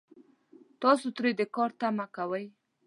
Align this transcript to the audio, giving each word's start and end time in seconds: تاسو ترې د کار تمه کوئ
تاسو 0.81 1.07
ترې 1.17 1.31
د 1.39 1.41
کار 1.55 1.69
تمه 1.79 2.05
کوئ 2.15 2.45